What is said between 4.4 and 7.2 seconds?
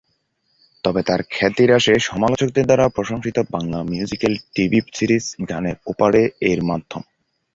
TV series গানের ওপারে-এর মাধ্যমে।